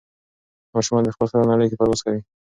ماشومان 0.75 1.03
د 1.05 1.09
خپل 1.15 1.27
خیال 1.31 1.47
نړۍ 1.53 1.67
کې 1.69 1.77
پرواز 1.79 2.01
کوي. 2.05 2.21